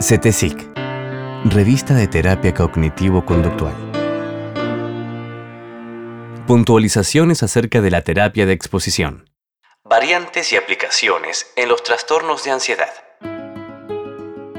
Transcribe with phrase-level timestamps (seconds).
[0.00, 0.70] CETESIC,
[1.44, 3.74] Revista de Terapia Cognitivo-Conductual.
[6.46, 9.30] Puntualizaciones acerca de la terapia de exposición.
[9.84, 12.90] Variantes y aplicaciones en los trastornos de ansiedad.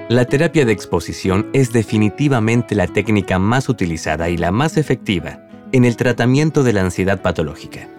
[0.08, 5.84] La terapia de exposición es definitivamente la técnica más utilizada y la más efectiva en
[5.84, 7.90] el tratamiento de la ansiedad patológica.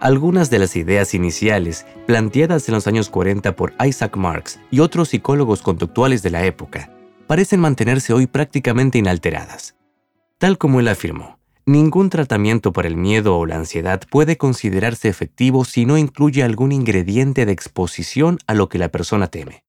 [0.00, 5.10] Algunas de las ideas iniciales, planteadas en los años 40 por Isaac Marx y otros
[5.10, 6.90] psicólogos conductuales de la época,
[7.26, 9.76] parecen mantenerse hoy prácticamente inalteradas.
[10.38, 15.66] Tal como él afirmó, ningún tratamiento para el miedo o la ansiedad puede considerarse efectivo
[15.66, 19.64] si no incluye algún ingrediente de exposición a lo que la persona teme.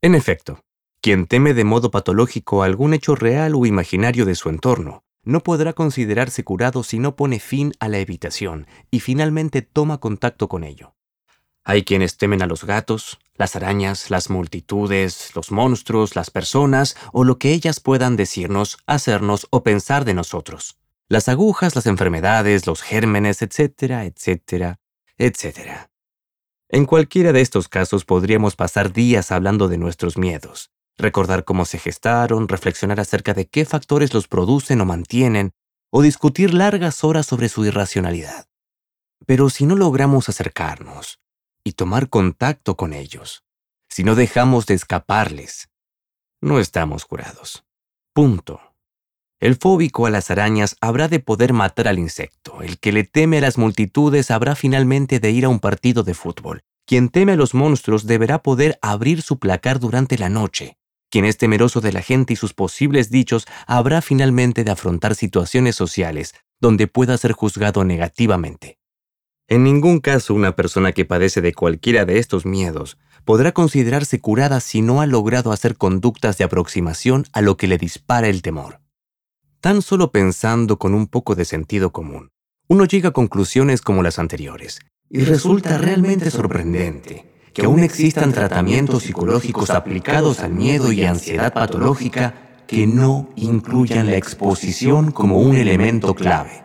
[0.00, 0.60] En efecto,
[1.00, 5.72] quien teme de modo patológico algún hecho real o imaginario de su entorno, no podrá
[5.72, 10.94] considerarse curado si no pone fin a la evitación y finalmente toma contacto con ello.
[11.64, 17.22] Hay quienes temen a los gatos, las arañas, las multitudes, los monstruos, las personas o
[17.22, 20.78] lo que ellas puedan decirnos, hacernos o pensar de nosotros.
[21.08, 24.80] Las agujas, las enfermedades, los gérmenes, etcétera, etcétera,
[25.18, 25.90] etcétera.
[26.68, 31.78] En cualquiera de estos casos podríamos pasar días hablando de nuestros miedos, recordar cómo se
[31.78, 35.52] gestaron, reflexionar acerca de qué factores los producen o mantienen,
[35.90, 38.46] o discutir largas horas sobre su irracionalidad.
[39.26, 41.20] Pero si no logramos acercarnos
[41.64, 43.44] y tomar contacto con ellos,
[43.88, 45.68] si no dejamos de escaparles,
[46.40, 47.64] no estamos curados.
[48.14, 48.60] Punto.
[49.38, 53.38] El fóbico a las arañas habrá de poder matar al insecto, el que le teme
[53.38, 57.36] a las multitudes habrá finalmente de ir a un partido de fútbol, quien teme a
[57.36, 60.76] los monstruos deberá poder abrir su placar durante la noche,
[61.12, 65.76] quien es temeroso de la gente y sus posibles dichos habrá finalmente de afrontar situaciones
[65.76, 68.78] sociales donde pueda ser juzgado negativamente.
[69.46, 72.96] En ningún caso una persona que padece de cualquiera de estos miedos
[73.26, 77.76] podrá considerarse curada si no ha logrado hacer conductas de aproximación a lo que le
[77.76, 78.80] dispara el temor.
[79.60, 82.30] Tan solo pensando con un poco de sentido común,
[82.68, 84.80] uno llega a conclusiones como las anteriores,
[85.10, 92.64] y resulta realmente sorprendente que aún existan tratamientos psicológicos aplicados al miedo y ansiedad patológica
[92.66, 96.64] que no incluyan la exposición como un elemento clave.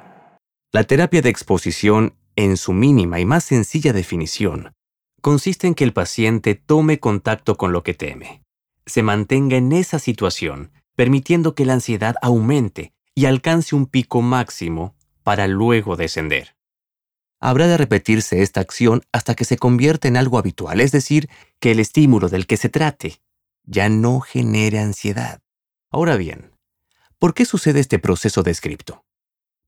[0.71, 4.73] La terapia de exposición, en su mínima y más sencilla definición,
[5.21, 8.43] consiste en que el paciente tome contacto con lo que teme,
[8.85, 14.95] se mantenga en esa situación, permitiendo que la ansiedad aumente y alcance un pico máximo
[15.23, 16.56] para luego descender
[17.39, 21.71] habrá de repetirse esta acción hasta que se convierta en algo habitual, es decir, que
[21.71, 23.21] el estímulo del que se trate
[23.63, 25.41] ya no genere ansiedad.
[25.91, 26.51] Ahora bien,
[27.19, 29.05] ¿por qué sucede este proceso descripto?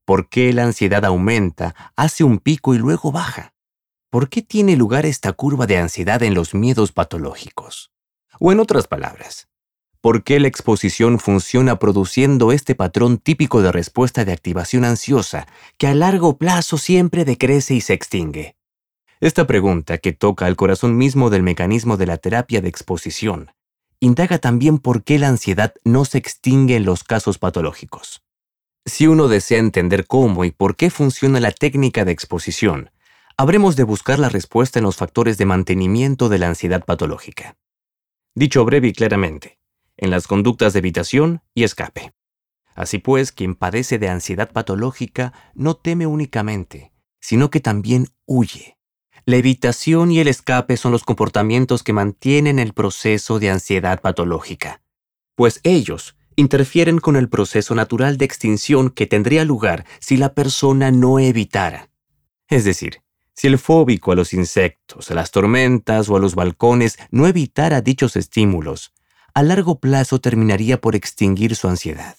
[0.04, 3.54] ¿Por qué la ansiedad aumenta, hace un pico y luego baja?
[4.10, 7.92] ¿Por qué tiene lugar esta curva de ansiedad en los miedos patológicos?
[8.40, 9.49] O en otras palabras,
[10.02, 15.46] ¿Por qué la exposición funciona produciendo este patrón típico de respuesta de activación ansiosa
[15.76, 18.56] que a largo plazo siempre decrece y se extingue?
[19.20, 23.52] Esta pregunta, que toca al corazón mismo del mecanismo de la terapia de exposición,
[24.00, 28.22] indaga también por qué la ansiedad no se extingue en los casos patológicos.
[28.86, 32.90] Si uno desea entender cómo y por qué funciona la técnica de exposición,
[33.36, 37.58] habremos de buscar la respuesta en los factores de mantenimiento de la ansiedad patológica.
[38.34, 39.59] Dicho breve y claramente,
[40.00, 42.12] en las conductas de evitación y escape.
[42.74, 48.76] Así pues, quien padece de ansiedad patológica no teme únicamente, sino que también huye.
[49.26, 54.82] La evitación y el escape son los comportamientos que mantienen el proceso de ansiedad patológica,
[55.36, 60.90] pues ellos interfieren con el proceso natural de extinción que tendría lugar si la persona
[60.90, 61.90] no evitara.
[62.48, 63.02] Es decir,
[63.34, 67.80] si el fóbico a los insectos, a las tormentas o a los balcones no evitara
[67.80, 68.92] dichos estímulos,
[69.34, 72.16] a largo plazo terminaría por extinguir su ansiedad.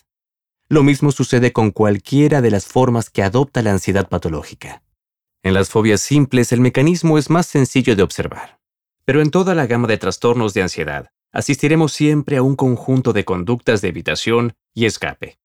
[0.69, 4.83] Lo mismo sucede con cualquiera de las formas que adopta la ansiedad patológica.
[5.43, 8.59] En las fobias simples el mecanismo es más sencillo de observar.
[9.03, 13.25] Pero en toda la gama de trastornos de ansiedad, asistiremos siempre a un conjunto de
[13.25, 15.40] conductas de evitación y escape.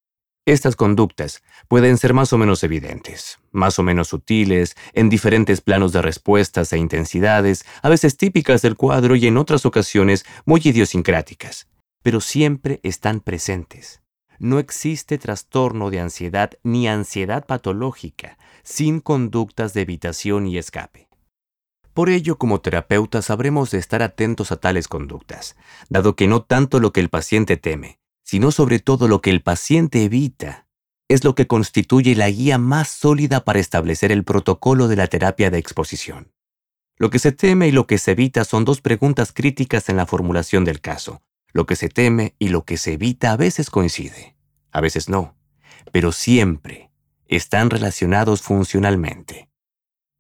[0.49, 5.93] Estas conductas pueden ser más o menos evidentes, más o menos sutiles, en diferentes planos
[5.93, 11.67] de respuestas e intensidades, a veces típicas del cuadro y en otras ocasiones muy idiosincráticas,
[12.05, 14.03] pero siempre están presentes.
[14.39, 21.09] No existe trastorno de ansiedad ni ansiedad patológica sin conductas de evitación y escape.
[21.93, 25.57] Por ello, como terapeutas habremos de estar atentos a tales conductas,
[25.89, 29.41] dado que no tanto lo que el paciente teme, sino sobre todo lo que el
[29.41, 30.67] paciente evita,
[31.09, 35.49] es lo que constituye la guía más sólida para establecer el protocolo de la terapia
[35.51, 36.33] de exposición.
[36.99, 40.07] Lo que se teme y lo que se evita son dos preguntas críticas en la
[40.07, 44.35] formulación del caso, lo que se teme y lo que se evita a veces coincide,
[44.73, 45.37] a veces no,
[45.93, 46.91] pero siempre
[47.29, 49.49] están relacionados funcionalmente.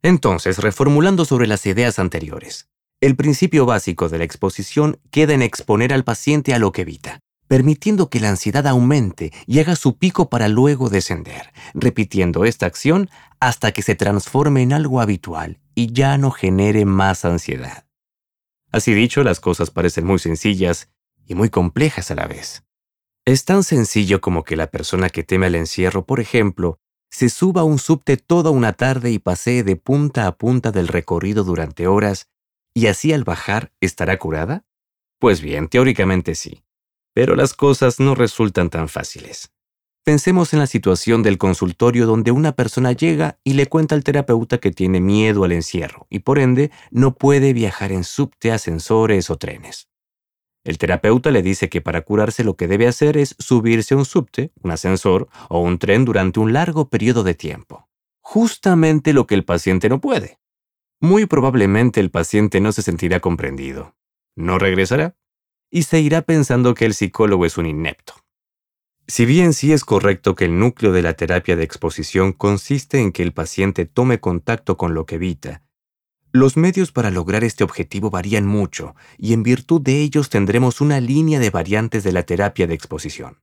[0.02, 2.68] Entonces, reformulando sobre las ideas anteriores,
[3.00, 7.20] el principio básico de la exposición queda en exponer al paciente a lo que evita,
[7.48, 13.10] permitiendo que la ansiedad aumente y haga su pico para luego descender, repitiendo esta acción
[13.40, 17.86] hasta que se transforme en algo habitual y ya no genere más ansiedad.
[18.72, 20.90] Así dicho, las cosas parecen muy sencillas
[21.26, 22.64] y muy complejas a la vez.
[23.24, 26.78] Es tan sencillo como que la persona que teme al encierro, por ejemplo,
[27.10, 30.88] se suba a un subte toda una tarde y pasee de punta a punta del
[30.88, 32.28] recorrido durante horas,
[32.74, 34.64] y así al bajar estará curada?
[35.18, 36.65] Pues bien, teóricamente sí.
[37.16, 39.50] Pero las cosas no resultan tan fáciles.
[40.04, 44.58] Pensemos en la situación del consultorio donde una persona llega y le cuenta al terapeuta
[44.58, 49.38] que tiene miedo al encierro y por ende no puede viajar en subte, ascensores o
[49.38, 49.88] trenes.
[50.62, 54.04] El terapeuta le dice que para curarse lo que debe hacer es subirse a un
[54.04, 57.88] subte, un ascensor o un tren durante un largo periodo de tiempo.
[58.20, 60.38] Justamente lo que el paciente no puede.
[61.00, 63.96] Muy probablemente el paciente no se sentirá comprendido.
[64.36, 65.16] No regresará
[65.76, 68.14] y se irá pensando que el psicólogo es un inepto.
[69.06, 73.12] Si bien sí es correcto que el núcleo de la terapia de exposición consiste en
[73.12, 75.64] que el paciente tome contacto con lo que evita,
[76.32, 80.98] los medios para lograr este objetivo varían mucho y en virtud de ellos tendremos una
[80.98, 83.42] línea de variantes de la terapia de exposición.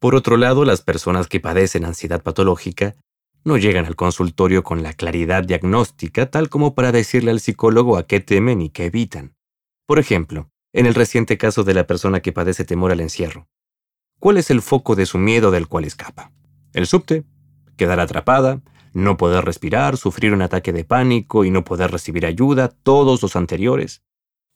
[0.00, 2.94] Por otro lado, las personas que padecen ansiedad patológica
[3.42, 8.06] no llegan al consultorio con la claridad diagnóstica tal como para decirle al psicólogo a
[8.06, 9.34] qué temen y qué evitan.
[9.86, 13.46] Por ejemplo, en el reciente caso de la persona que padece temor al encierro.
[14.18, 16.32] ¿Cuál es el foco de su miedo del cual escapa?
[16.72, 17.24] ¿El subte?
[17.76, 18.60] ¿Quedar atrapada?
[18.92, 19.96] ¿No poder respirar?
[19.96, 22.68] ¿Sufrir un ataque de pánico y no poder recibir ayuda?
[22.68, 24.02] ¿Todos los anteriores?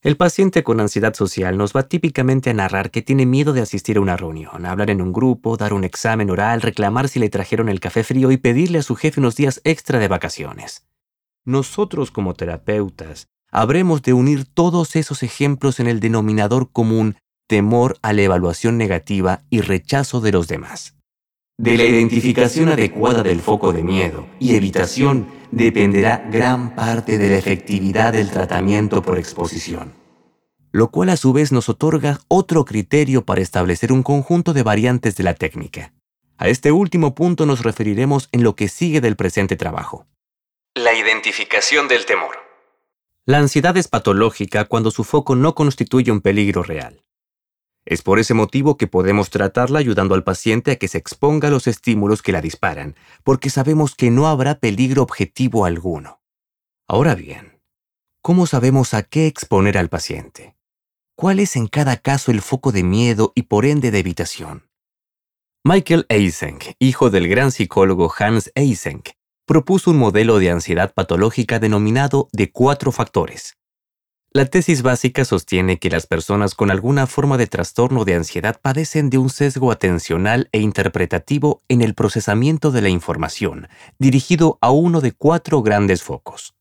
[0.02, 3.96] El paciente con ansiedad social nos va típicamente a narrar que tiene miedo de asistir
[3.96, 7.68] a una reunión, hablar en un grupo, dar un examen oral, reclamar si le trajeron
[7.68, 10.84] el café frío y pedirle a su jefe unos días extra de vacaciones.
[11.44, 17.16] Nosotros como terapeutas habremos de unir todos esos ejemplos en el denominador común
[17.48, 20.94] temor a la evaluación negativa y rechazo de los demás.
[21.56, 27.36] De la identificación adecuada del foco de miedo y evitación dependerá gran parte de la
[27.36, 29.94] efectividad del tratamiento por exposición,
[30.70, 35.16] lo cual a su vez nos otorga otro criterio para establecer un conjunto de variantes
[35.16, 35.92] de la técnica.
[36.36, 40.06] A este último punto nos referiremos en lo que sigue del presente trabajo.
[40.76, 42.47] La identificación del temor.
[43.28, 47.04] La ansiedad es patológica cuando su foco no constituye un peligro real.
[47.84, 51.50] Es por ese motivo que podemos tratarla ayudando al paciente a que se exponga a
[51.50, 56.22] los estímulos que la disparan, porque sabemos que no habrá peligro objetivo alguno.
[56.88, 57.60] Ahora bien,
[58.22, 60.56] ¿cómo sabemos a qué exponer al paciente?
[61.14, 64.70] ¿Cuál es en cada caso el foco de miedo y por ende de evitación?
[65.64, 69.17] Michael Eysenck, hijo del gran psicólogo Hans Eysenck,
[69.48, 73.56] propuso un modelo de ansiedad patológica denominado de cuatro factores.
[74.30, 79.08] La tesis básica sostiene que las personas con alguna forma de trastorno de ansiedad padecen
[79.08, 83.68] de un sesgo atencional e interpretativo en el procesamiento de la información,
[83.98, 86.54] dirigido a uno de cuatro grandes focos.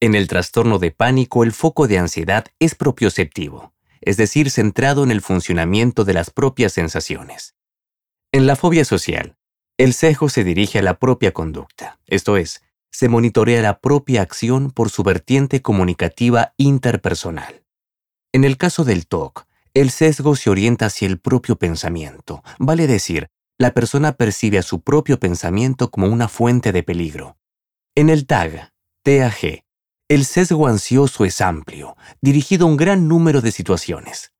[0.00, 5.10] En el trastorno de pánico el foco de ansiedad es propioceptivo, es decir, centrado en
[5.10, 7.54] el funcionamiento de las propias sensaciones.
[8.32, 9.38] En la fobia social,
[9.76, 12.62] el sesgo se dirige a la propia conducta, esto es,
[12.92, 17.64] se monitorea la propia acción por su vertiente comunicativa interpersonal.
[18.32, 23.28] En el caso del TOC, el sesgo se orienta hacia el propio pensamiento, vale decir,
[23.58, 27.36] la persona percibe a su propio pensamiento como una fuente de peligro.
[27.96, 29.64] En el TAG, TAG,
[30.08, 34.33] el sesgo ansioso es amplio, dirigido a un gran número de situaciones.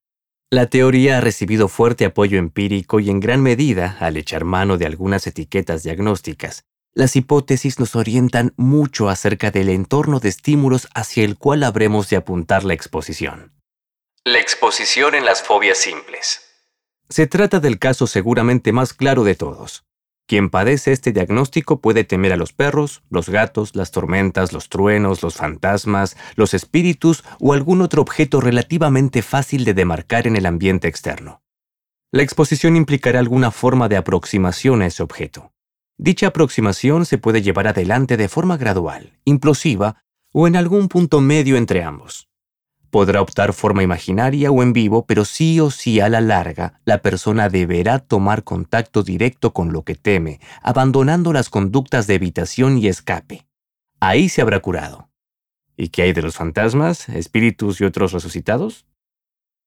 [0.51, 4.87] La teoría ha recibido fuerte apoyo empírico y en gran medida, al echar mano de
[4.87, 11.37] algunas etiquetas diagnósticas, las hipótesis nos orientan mucho acerca del entorno de estímulos hacia el
[11.37, 13.53] cual habremos de apuntar la exposición.
[14.25, 16.41] La exposición en las fobias simples.
[17.09, 19.85] Se trata del caso seguramente más claro de todos.
[20.27, 25.23] Quien padece este diagnóstico puede temer a los perros, los gatos, las tormentas, los truenos,
[25.23, 30.89] los fantasmas, los espíritus o algún otro objeto relativamente fácil de demarcar en el ambiente
[30.89, 31.43] externo.
[32.11, 35.53] La exposición implicará alguna forma de aproximación a ese objeto.
[35.99, 40.03] Dicha aproximación se puede llevar adelante de forma gradual, implosiva
[40.33, 42.29] o en algún punto medio entre ambos.
[42.95, 47.03] Podrá optar forma imaginaria o en vivo, pero sí o sí a la larga, la
[47.03, 52.87] persona deberá tomar contacto directo con lo que teme, abandonando las conductas de evitación y
[52.87, 53.49] escape.
[53.99, 55.11] Ahí se habrá curado.
[55.77, 58.87] ¿Y qué hay de los fantasmas, espíritus y otros resucitados?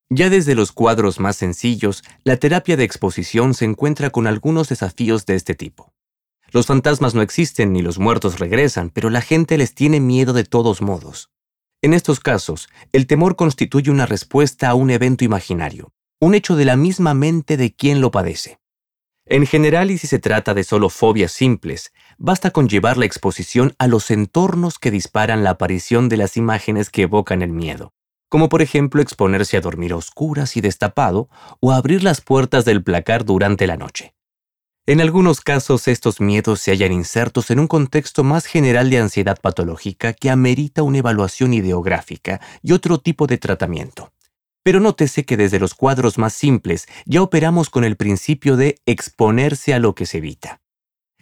[0.09, 5.25] Ya desde los cuadros más sencillos, la terapia de exposición se encuentra con algunos desafíos
[5.25, 5.91] de este tipo.
[6.53, 10.45] Los fantasmas no existen ni los muertos regresan, pero la gente les tiene miedo de
[10.45, 11.29] todos modos.
[11.83, 16.65] En estos casos, el temor constituye una respuesta a un evento imaginario, un hecho de
[16.65, 18.59] la misma mente de quien lo padece.
[19.27, 23.75] En general, y si se trata de solo fobias simples, basta con llevar la exposición
[23.77, 27.93] a los entornos que disparan la aparición de las imágenes que evocan el miedo,
[28.27, 31.29] como por ejemplo exponerse a dormir a oscuras y destapado
[31.59, 34.16] o abrir las puertas del placar durante la noche.
[34.89, 39.37] En algunos casos estos miedos se hallan insertos en un contexto más general de ansiedad
[39.37, 44.13] patológica que amerita una evaluación ideográfica y otro tipo de tratamiento.
[44.63, 49.73] Pero nótese que desde los cuadros más simples ya operamos con el principio de exponerse
[49.73, 50.61] a lo que se evita.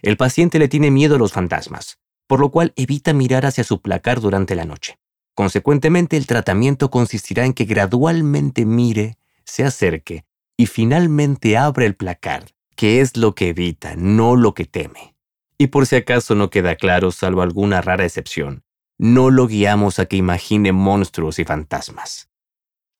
[0.00, 3.82] El paciente le tiene miedo a los fantasmas, por lo cual evita mirar hacia su
[3.82, 4.96] placar durante la noche.
[5.34, 10.24] Consecuentemente, el tratamiento consistirá en que gradualmente mire, se acerque
[10.56, 15.16] y finalmente abra el placar, que es lo que evita, no lo que teme.
[15.58, 18.62] Y por si acaso no queda claro, salvo alguna rara excepción,
[18.98, 22.28] no lo guiamos a que imagine monstruos y fantasmas.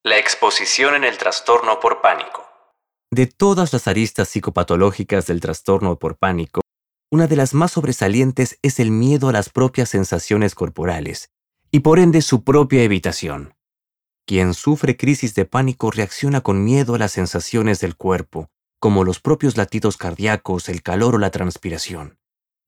[0.02, 2.46] La exposición en el trastorno por pánico.
[3.10, 6.62] De todas las aristas psicopatológicas del trastorno por pánico,
[7.10, 11.28] una de las más sobresalientes es el miedo a las propias sensaciones corporales
[11.70, 13.54] y por ende su propia evitación.
[14.26, 19.20] Quien sufre crisis de pánico reacciona con miedo a las sensaciones del cuerpo, como los
[19.20, 22.18] propios latidos cardíacos, el calor o la transpiración.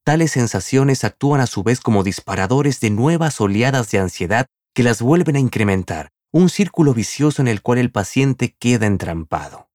[0.04, 5.02] Tales sensaciones actúan a su vez como disparadores de nuevas oleadas de ansiedad que las
[5.02, 9.68] vuelven a incrementar, un círculo vicioso en el cual el paciente queda entrampado.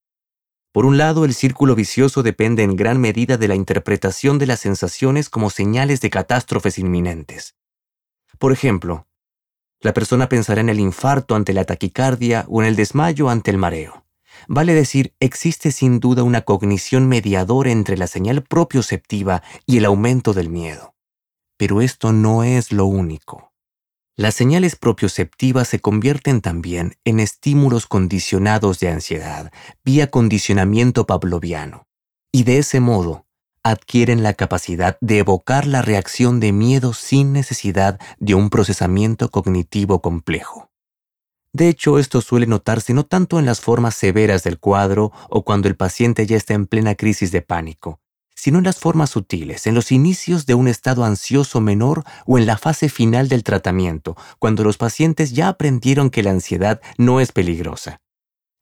[0.72, 4.60] Por un lado, el círculo vicioso depende en gran medida de la interpretación de las
[4.60, 7.56] sensaciones como señales de catástrofes inminentes.
[8.40, 9.08] Por ejemplo,
[9.82, 13.58] la persona pensará en el infarto ante la taquicardia o en el desmayo ante el
[13.58, 14.03] mareo.
[14.48, 20.34] Vale decir, existe sin duda una cognición mediadora entre la señal propioceptiva y el aumento
[20.34, 20.96] del miedo.
[21.58, 23.54] Pero esto no es lo único.
[24.16, 29.52] Las señales propioceptivas se convierten también en estímulos condicionados de ansiedad,
[29.84, 31.88] vía condicionamiento pavloviano,
[32.32, 33.26] y de ese modo
[33.64, 40.02] adquieren la capacidad de evocar la reacción de miedo sin necesidad de un procesamiento cognitivo
[40.02, 40.73] complejo.
[41.56, 45.68] De hecho, esto suele notarse no tanto en las formas severas del cuadro o cuando
[45.68, 48.00] el paciente ya está en plena crisis de pánico,
[48.34, 52.48] sino en las formas sutiles, en los inicios de un estado ansioso menor o en
[52.48, 57.32] la fase final del tratamiento, cuando los pacientes ya aprendieron que la ansiedad no es
[57.32, 58.02] peligrosa.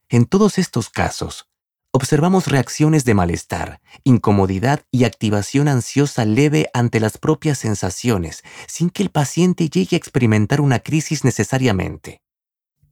[0.09, 1.47] En todos estos casos,
[1.93, 9.01] observamos reacciones de malestar, incomodidad y activación ansiosa leve ante las propias sensaciones, sin que
[9.01, 12.21] el paciente llegue a experimentar una crisis necesariamente.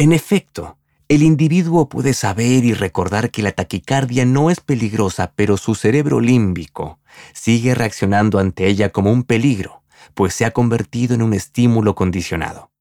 [0.01, 0.77] En efecto,
[1.09, 6.21] el individuo puede saber y recordar que la taquicardia no es peligrosa, pero su cerebro
[6.21, 6.99] límbico
[7.33, 12.71] sigue reaccionando ante ella como un peligro, pues se ha convertido en un estímulo condicionado.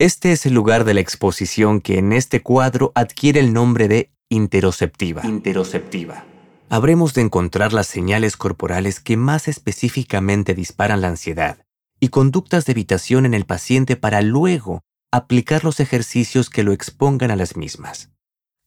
[0.00, 4.10] Este es el lugar de la exposición que en este cuadro adquiere el nombre de
[4.28, 5.24] interoceptiva.
[5.24, 6.24] Interoceptiva.
[6.70, 11.58] Habremos de encontrar las señales corporales que más específicamente disparan la ansiedad
[12.00, 14.82] y conductas de evitación en el paciente para luego
[15.12, 18.10] aplicar los ejercicios que lo expongan a las mismas.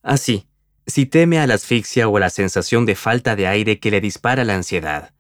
[0.03, 0.47] Así,
[0.85, 3.99] si teme a la asfixia o a la sensación de falta de aire que le
[3.99, 5.15] dispara la ansiedad,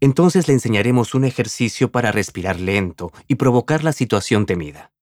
[0.00, 4.92] entonces le enseñaremos un ejercicio para respirar lento y provocar la situación temida.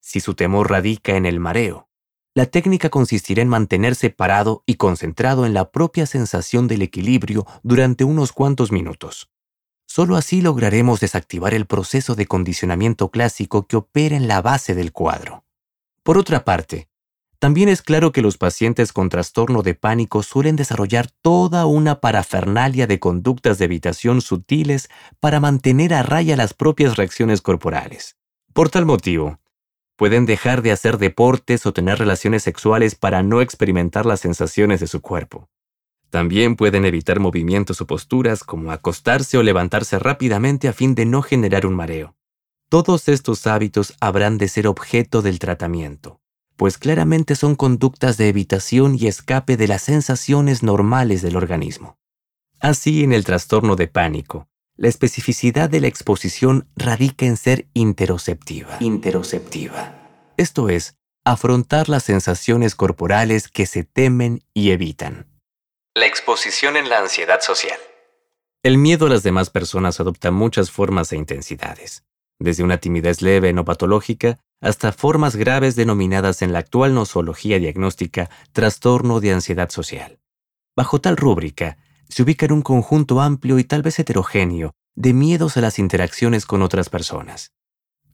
[0.00, 1.88] Si su temor radica en el mareo,
[2.34, 8.04] la técnica consistirá en mantenerse parado y concentrado en la propia sensación del equilibrio durante
[8.04, 9.31] unos cuantos minutos.
[9.94, 14.90] Solo así lograremos desactivar el proceso de condicionamiento clásico que opera en la base del
[14.90, 15.44] cuadro.
[16.02, 16.88] Por otra parte,
[17.38, 22.86] también es claro que los pacientes con trastorno de pánico suelen desarrollar toda una parafernalia
[22.86, 24.88] de conductas de evitación sutiles
[25.20, 28.16] para mantener a raya las propias reacciones corporales.
[28.54, 29.40] Por tal motivo,
[29.96, 34.86] pueden dejar de hacer deportes o tener relaciones sexuales para no experimentar las sensaciones de
[34.86, 35.50] su cuerpo.
[36.12, 41.22] También pueden evitar movimientos o posturas como acostarse o levantarse rápidamente a fin de no
[41.22, 42.14] generar un mareo.
[42.68, 46.20] Todos estos hábitos habrán de ser objeto del tratamiento,
[46.58, 51.96] pues claramente son conductas de evitación y escape de las sensaciones normales del organismo.
[52.60, 58.76] Así, en el trastorno de pánico, la especificidad de la exposición radica en ser interoceptiva.
[58.80, 59.94] Interoceptiva.
[60.36, 65.31] Esto es, afrontar las sensaciones corporales que se temen y evitan.
[65.94, 67.78] La exposición en la ansiedad social.
[68.62, 72.02] El miedo a las demás personas adopta muchas formas e intensidades,
[72.38, 78.30] desde una timidez leve no patológica hasta formas graves denominadas en la actual nosología diagnóstica
[78.52, 80.18] trastorno de ansiedad social.
[80.74, 81.76] Bajo tal rúbrica,
[82.08, 86.46] se ubica en un conjunto amplio y tal vez heterogéneo de miedos a las interacciones
[86.46, 87.52] con otras personas.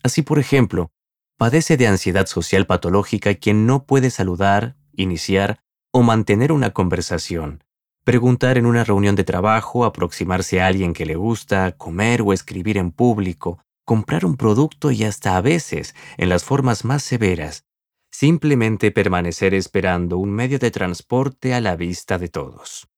[0.02, 0.90] Así, por ejemplo,
[1.36, 5.60] padece de ansiedad social patológica quien no puede saludar, iniciar
[5.92, 7.62] o mantener una conversación,
[8.08, 12.78] preguntar en una reunión de trabajo, aproximarse a alguien que le gusta, comer o escribir
[12.78, 17.66] en público, comprar un producto y hasta a veces, en las formas más severas,
[18.10, 22.88] simplemente permanecer esperando un medio de transporte a la vista de todos.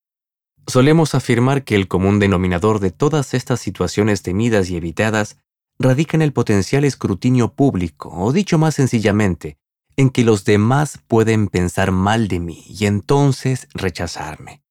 [0.68, 5.38] Solemos afirmar que el común denominador de todas estas situaciones temidas y evitadas
[5.80, 9.58] radica en el potencial escrutinio público, o dicho más sencillamente,
[9.96, 14.62] en que los demás pueden pensar mal de mí y entonces rechazarme.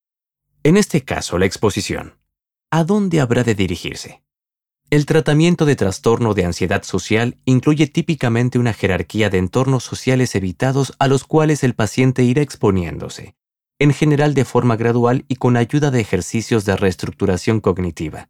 [0.70, 2.14] En este caso, la exposición.
[2.70, 4.22] ¿A dónde habrá de dirigirse?
[4.92, 10.94] El tratamiento de trastorno de ansiedad social incluye típicamente una jerarquía de entornos sociales evitados
[11.00, 13.34] a los cuales el paciente irá exponiéndose,
[13.80, 18.30] en general de forma gradual y con ayuda de ejercicios de reestructuración cognitiva.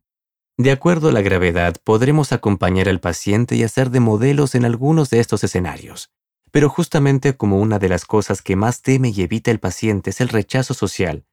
[0.57, 5.09] De acuerdo a la gravedad, podremos acompañar al paciente y hacer de modelos en algunos
[5.09, 6.09] de estos escenarios.
[6.51, 10.21] Pero justamente como una de las cosas que más teme y evita el paciente es
[10.21, 11.25] el rechazo social,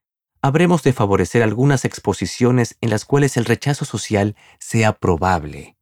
[0.46, 5.76] habremos de favorecer algunas exposiciones en las cuales el rechazo social sea probable.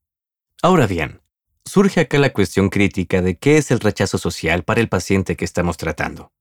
[0.63, 1.21] Ahora bien,
[1.67, 5.45] surge acá la cuestión crítica de qué es el rechazo social para el paciente que
[5.45, 6.33] estamos tratando.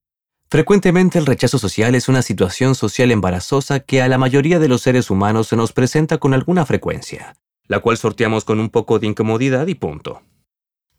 [0.49, 4.81] Frecuentemente el rechazo social es una situación social embarazosa que a la mayoría de los
[4.81, 7.35] seres humanos se nos presenta con alguna frecuencia,
[7.67, 10.21] la cual sorteamos con un poco de incomodidad y punto.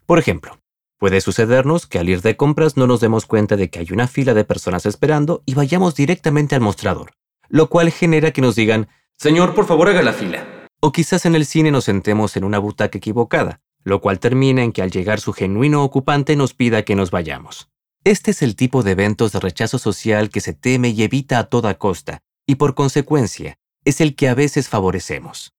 [0.04, 0.58] Por ejemplo,
[1.04, 4.08] Puede sucedernos que al ir de compras no nos demos cuenta de que hay una
[4.08, 7.12] fila de personas esperando y vayamos directamente al mostrador,
[7.50, 10.66] lo cual genera que nos digan, Señor, por favor haga la fila.
[10.80, 14.72] O quizás en el cine nos sentemos en una butaca equivocada, lo cual termina en
[14.72, 17.68] que al llegar su genuino ocupante nos pida que nos vayamos.
[18.04, 21.44] Este es el tipo de eventos de rechazo social que se teme y evita a
[21.50, 25.53] toda costa, y por consecuencia, es el que a veces favorecemos.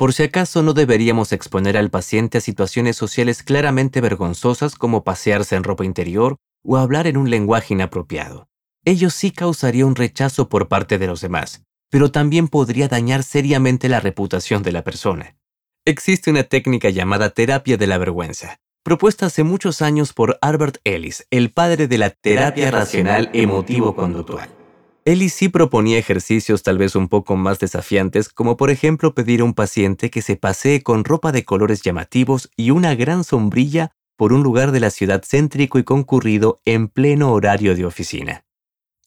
[0.00, 5.56] Por si acaso no deberíamos exponer al paciente a situaciones sociales claramente vergonzosas como pasearse
[5.56, 8.48] en ropa interior o hablar en un lenguaje inapropiado.
[8.86, 13.90] Ello sí causaría un rechazo por parte de los demás, pero también podría dañar seriamente
[13.90, 15.36] la reputación de la persona.
[15.84, 21.26] Existe una técnica llamada terapia de la vergüenza, propuesta hace muchos años por Albert Ellis,
[21.30, 24.59] el padre de la terapia racional emotivo-conductual.
[25.06, 29.44] Ellis sí proponía ejercicios tal vez un poco más desafiantes, como por ejemplo pedir a
[29.44, 34.34] un paciente que se pasee con ropa de colores llamativos y una gran sombrilla por
[34.34, 38.44] un lugar de la ciudad céntrico y concurrido en pleno horario de oficina.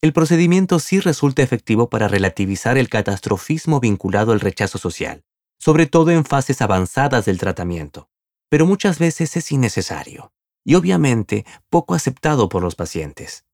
[0.01, 5.23] El procedimiento sí resulta efectivo para relativizar el catastrofismo vinculado al rechazo social,
[5.59, 8.09] sobre todo en fases avanzadas del tratamiento,
[8.49, 10.33] pero muchas veces es innecesario
[10.65, 13.45] y obviamente poco aceptado por los pacientes.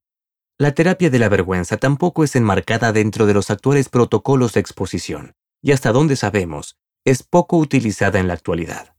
[0.61, 5.37] La terapia de la vergüenza tampoco es enmarcada dentro de los actuales protocolos de exposición,
[5.61, 8.93] y hasta donde sabemos, es poco utilizada en la actualidad.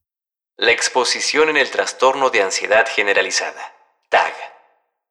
[0.56, 3.60] La exposición en el trastorno de ansiedad generalizada,
[4.08, 4.32] TAG.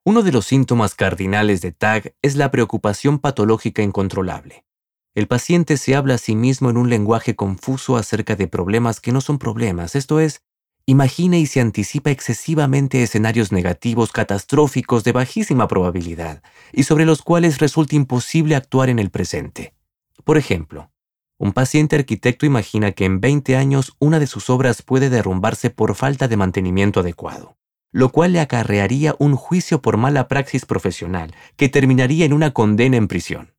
[0.03, 4.65] Uno de los síntomas cardinales de TAG es la preocupación patológica incontrolable.
[5.13, 9.12] El paciente se habla a sí mismo en un lenguaje confuso acerca de problemas que
[9.12, 10.41] no son problemas, esto es,
[10.89, 16.41] imagina y se anticipa excesivamente escenarios negativos catastróficos de bajísima probabilidad
[16.73, 19.75] y sobre los cuales resulta imposible actuar en el presente.
[20.23, 20.91] Por ejemplo,
[21.38, 25.93] un paciente arquitecto imagina que en 20 años una de sus obras puede derrumbarse por
[25.93, 27.56] falta de mantenimiento adecuado,
[27.91, 32.97] lo cual le acarrearía un juicio por mala praxis profesional que terminaría en una condena
[32.97, 33.54] en prisión.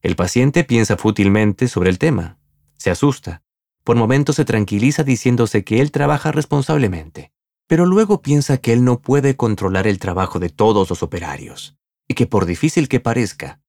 [0.00, 2.38] El paciente piensa fútilmente sobre el tema,
[2.76, 3.42] se asusta,
[3.84, 7.32] por momentos se tranquiliza diciéndose que él trabaja responsablemente,
[7.66, 11.76] pero luego piensa que él no puede controlar el trabajo de todos los operarios,
[12.08, 13.60] y que por difícil que parezca,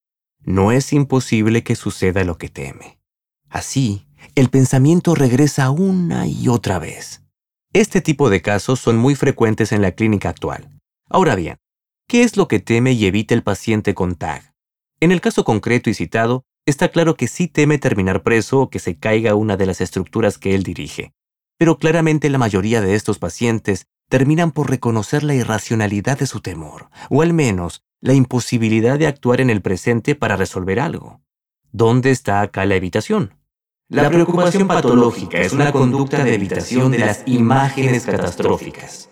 [0.42, 3.00] no es imposible que suceda lo que teme.
[3.50, 7.22] Así, el pensamiento regresa una y otra vez.
[7.72, 10.70] Este tipo de casos son muy frecuentes en la clínica actual.
[11.10, 11.58] Ahora bien,
[12.08, 14.54] ¿qué es lo que teme y evita el paciente con TAG?
[15.00, 18.80] En el caso concreto y citado, Está claro que sí teme terminar preso o que
[18.80, 21.14] se caiga una de las estructuras que él dirige,
[21.58, 26.90] pero claramente la mayoría de estos pacientes terminan por reconocer la irracionalidad de su temor,
[27.10, 31.20] o al menos la imposibilidad de actuar en el presente para resolver algo.
[31.74, 33.34] ¿Dónde está acá la evitación?
[33.90, 39.10] La preocupación patológica es una conducta de evitación de las imágenes catastróficas.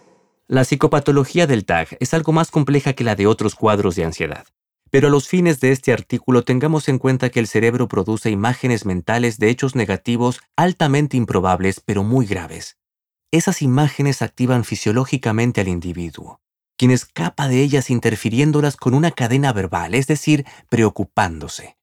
[0.48, 4.46] La psicopatología del TAG es algo más compleja que la de otros cuadros de ansiedad.
[4.92, 8.86] Pero a los fines de este artículo tengamos en cuenta que el cerebro produce imágenes
[8.86, 12.78] mentales de hechos negativos altamente improbables pero muy graves.
[13.34, 16.42] esas imágenes activan fisiológicamente al individuo,
[16.78, 21.78] quien escapa de ellas interfiriéndolas con una cadena verbal, es decir, preocupándose.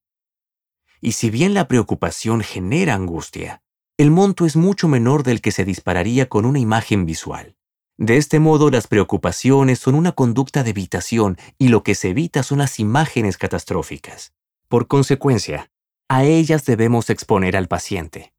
[1.01, 3.63] Y si bien la preocupación genera angustia,
[3.97, 7.57] el monto es mucho menor del que se dispararía con una imagen visual.
[7.99, 12.45] De este modo, las preocupaciones son una conducta de evitación y lo que se evita
[12.45, 14.33] son las imágenes catastróficas.
[14.69, 15.73] Por consecuencia,
[16.09, 18.33] a ellas debemos exponer al paciente.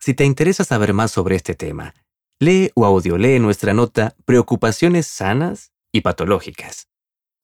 [0.00, 1.94] Si te interesa saber más sobre este tema,
[2.40, 6.88] lee o audiolee nuestra nota Preocupaciones sanas y patológicas.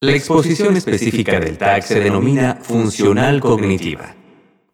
[0.01, 4.15] La exposición específica del TAC se denomina funcional cognitiva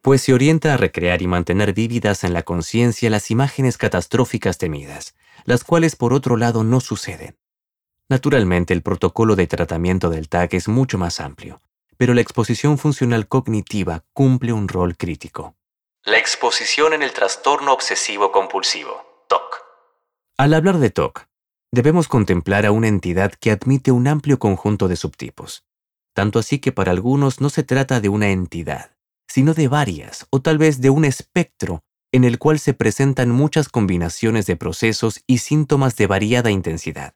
[0.05, 5.15] pues se orienta a recrear y mantener vívidas en la conciencia las imágenes catastróficas temidas,
[5.45, 7.37] las cuales por otro lado no suceden.
[8.09, 11.63] Naturalmente el protocolo de tratamiento del TAC es mucho más amplio,
[11.97, 15.57] pero la exposición funcional cognitiva cumple un rol crítico.
[16.05, 19.65] La exposición en el trastorno obsesivo compulsivo, TOC.
[20.37, 21.27] Al hablar de TOC,
[21.73, 25.65] debemos contemplar a una entidad que admite un amplio conjunto de subtipos,
[26.13, 28.97] tanto así que para algunos no se trata de una entidad,
[29.29, 31.84] sino de varias o tal vez de un espectro
[32.15, 37.15] en el cual se presentan muchas combinaciones de procesos y síntomas de variada intensidad.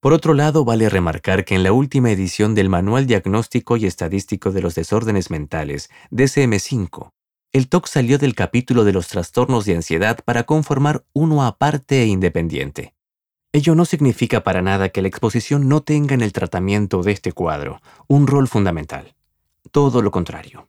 [0.00, 4.50] Por otro lado, vale remarcar que en la última edición del Manual Diagnóstico y Estadístico
[4.50, 7.12] de los Desórdenes Mentales, DSM-5,
[7.52, 12.06] el TOC salió del capítulo de los trastornos de ansiedad para conformar uno aparte e
[12.06, 12.94] independiente.
[13.52, 17.30] Ello no significa para nada que la exposición no tenga en el tratamiento de este
[17.30, 19.14] cuadro un rol fundamental.
[19.70, 20.66] Todo lo contrario.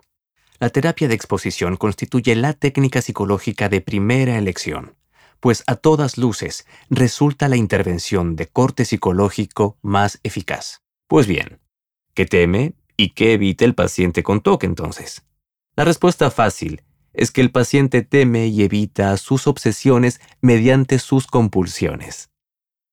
[0.63, 4.95] La terapia de exposición constituye la técnica psicológica de primera elección,
[5.41, 10.81] pues a todas luces resulta la intervención de corte psicológico más eficaz.
[11.07, 11.59] Pues bien,
[12.13, 15.25] ¿qué teme y qué evita el paciente con TOC entonces?
[15.75, 22.29] La respuesta fácil es que el paciente teme y evita sus obsesiones mediante sus compulsiones.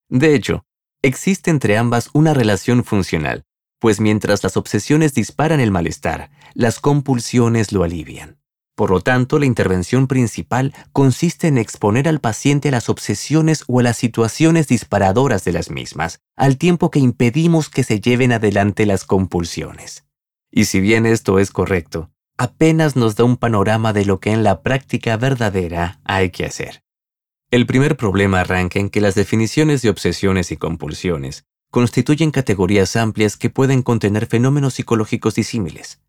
[0.08, 0.64] De hecho,
[1.02, 3.44] existe entre ambas una relación funcional,
[3.80, 8.38] pues mientras las obsesiones disparan el malestar, las compulsiones lo alivian.
[8.76, 13.80] Por lo tanto, la intervención principal consiste en exponer al paciente a las obsesiones o
[13.80, 18.86] a las situaciones disparadoras de las mismas, al tiempo que impedimos que se lleven adelante
[18.86, 20.04] las compulsiones.
[20.50, 24.44] Y si bien esto es correcto, apenas nos da un panorama de lo que en
[24.44, 26.82] la práctica verdadera hay que hacer.
[27.50, 33.36] El primer problema arranca en que las definiciones de obsesiones y compulsiones constituyen categorías amplias
[33.36, 36.00] que pueden contener fenómenos psicológicos disímiles.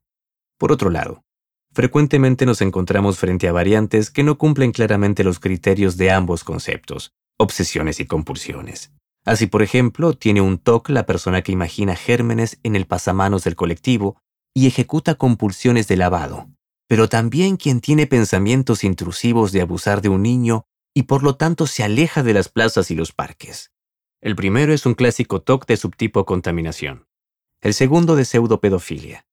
[0.58, 1.24] Por otro lado,
[1.72, 7.14] frecuentemente nos encontramos frente a variantes que no cumplen claramente los criterios de ambos conceptos,
[7.38, 8.92] obsesiones y compulsiones.
[9.24, 13.56] Así, por ejemplo, tiene un TOC la persona que imagina gérmenes en el pasamanos del
[13.56, 14.18] colectivo
[14.56, 16.50] y ejecuta compulsiones de lavado,
[16.88, 21.68] pero también quien tiene pensamientos intrusivos de abusar de un niño y por lo tanto
[21.68, 23.72] se aleja de las plazas y los parques.
[24.22, 27.08] El primero es un clásico TOC de subtipo contaminación.
[27.60, 29.26] El segundo de pseudopedofilia.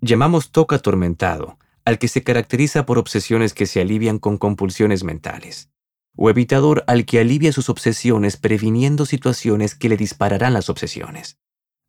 [0.00, 5.68] Llamamos TOC atormentado, al que se caracteriza por obsesiones que se alivian con compulsiones mentales.
[6.16, 11.36] O evitador al que alivia sus obsesiones previniendo situaciones que le dispararán las obsesiones.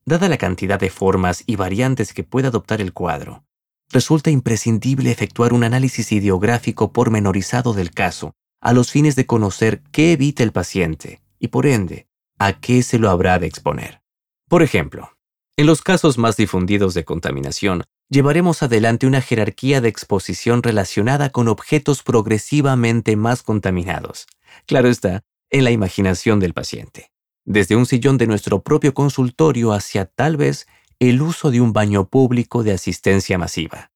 [0.05, 3.43] Dada la cantidad de formas y variantes que puede adoptar el cuadro,
[3.91, 10.13] resulta imprescindible efectuar un análisis ideográfico pormenorizado del caso, a los fines de conocer qué
[10.13, 12.07] evita el paciente y, por ende,
[12.43, 14.01] a qué se lo habrá de exponer.
[14.49, 15.15] Por ejemplo,
[15.57, 21.47] en los casos más difundidos de contaminación, llevaremos adelante una jerarquía de exposición relacionada con
[21.47, 24.25] objetos progresivamente más contaminados.
[24.65, 27.11] Claro está, en la imaginación del paciente.
[27.45, 30.65] Desde un sillón de nuestro propio consultorio hacia tal vez
[30.97, 33.91] el uso de un baño público de asistencia masiva.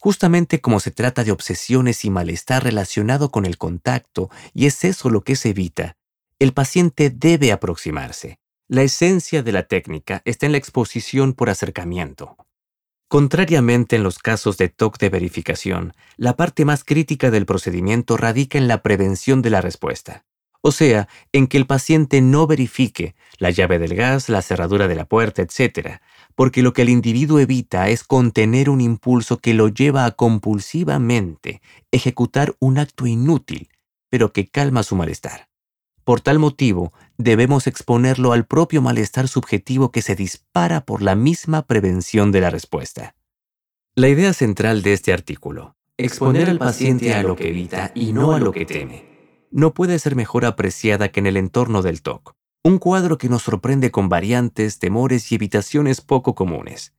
[0.00, 5.10] Justamente como se trata de obsesiones y malestar relacionado con el contacto, y es eso
[5.10, 5.96] lo que se evita,
[6.42, 8.40] el paciente debe aproximarse.
[8.66, 12.36] La esencia de la técnica está en la exposición por acercamiento.
[13.06, 18.58] Contrariamente en los casos de TOC de verificación, la parte más crítica del procedimiento radica
[18.58, 20.24] en la prevención de la respuesta.
[20.62, 24.96] O sea, en que el paciente no verifique la llave del gas, la cerradura de
[24.96, 26.00] la puerta, etc.,
[26.34, 31.62] porque lo que el individuo evita es contener un impulso que lo lleva a compulsivamente
[31.92, 33.68] ejecutar un acto inútil,
[34.10, 35.51] pero que calma su malestar.
[36.04, 41.62] Por tal motivo, debemos exponerlo al propio malestar subjetivo que se dispara por la misma
[41.62, 43.14] prevención de la respuesta.
[43.94, 48.32] La idea central de este artículo, exponer al paciente a lo que evita y no
[48.32, 52.34] a lo que teme, no puede ser mejor apreciada que en el entorno del TOC,
[52.64, 56.94] un cuadro que nos sorprende con variantes, temores y evitaciones poco comunes.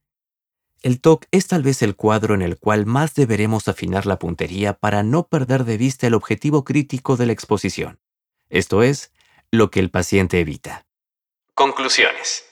[0.82, 4.74] El TOC es tal vez el cuadro en el cual más deberemos afinar la puntería
[4.74, 8.00] para no perder de vista el objetivo crítico de la exposición
[8.54, 9.12] esto es,
[9.52, 10.86] lo que el paciente evita.
[11.56, 12.46] Conclusiones.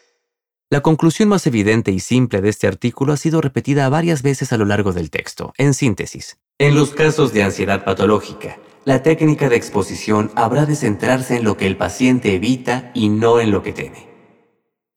[0.69, 4.57] La conclusión más evidente y simple de este artículo ha sido repetida varias veces a
[4.57, 5.53] lo largo del texto.
[5.57, 11.35] En síntesis, en los casos de ansiedad patológica, la técnica de exposición habrá de centrarse
[11.35, 14.07] en lo que el paciente evita y no en lo que teme.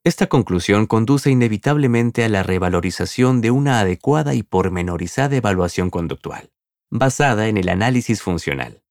[0.05, 6.51] Esta conclusión conduce inevitablemente a la revalorización de una adecuada y pormenorizada evaluación conductual,
[6.91, 8.84] basada en el análisis funcional.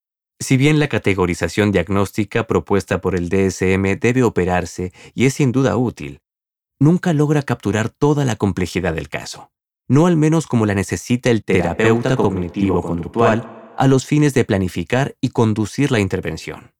[0.44, 5.78] Si bien la categorización diagnóstica propuesta por el DSM debe operarse y es sin duda
[5.78, 6.20] útil,
[6.78, 9.52] nunca logra capturar toda la complejidad del caso,
[9.88, 15.30] no al menos como la necesita el terapeuta cognitivo-conductual a los fines de planificar y
[15.30, 16.74] conducir la intervención.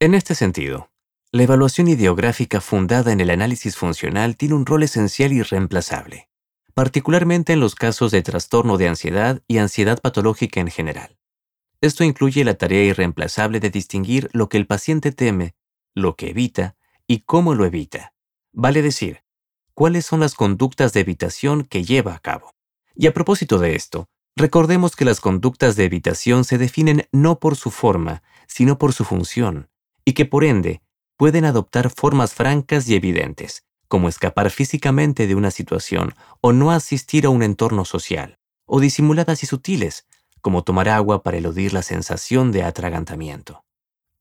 [0.00, 0.90] En este sentido,
[1.30, 6.30] la evaluación ideográfica fundada en el análisis funcional tiene un rol esencial y reemplazable,
[6.74, 11.16] particularmente en los casos de trastorno de ansiedad y ansiedad patológica en general.
[11.84, 15.54] Esto incluye la tarea irreemplazable de distinguir lo que el paciente teme,
[15.94, 18.14] lo que evita y cómo lo evita.
[18.54, 19.22] Vale decir,
[19.74, 22.52] cuáles son las conductas de evitación que lleva a cabo.
[22.94, 27.54] Y a propósito de esto, recordemos que las conductas de evitación se definen no por
[27.54, 29.68] su forma, sino por su función,
[30.06, 30.80] y que por ende
[31.18, 37.26] pueden adoptar formas francas y evidentes, como escapar físicamente de una situación o no asistir
[37.26, 40.06] a un entorno social, o disimuladas y sutiles,
[40.44, 43.64] como tomar agua para eludir la sensación de atragantamiento.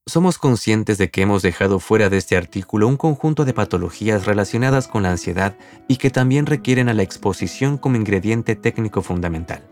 [0.06, 4.88] Somos conscientes de que hemos dejado fuera de este artículo un conjunto de patologías relacionadas
[4.88, 5.58] con la ansiedad
[5.90, 9.68] y que también requieren a la exposición como ingrediente técnico fundamental.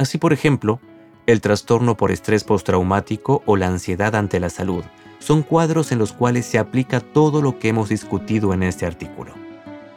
[0.00, 0.80] Así, por ejemplo,
[1.26, 4.82] el trastorno por estrés postraumático o la ansiedad ante la salud,
[5.20, 9.32] son cuadros en los cuales se aplica todo lo que hemos discutido en este artículo.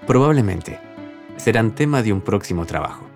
[0.05, 0.79] Probablemente
[1.37, 3.10] serán tema de un próximo trabajo.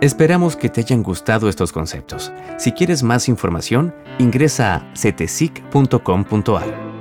[0.00, 2.32] Esperamos que te hayan gustado estos conceptos.
[2.58, 6.93] Si quieres más información, ingresa a cetesic.com.ar.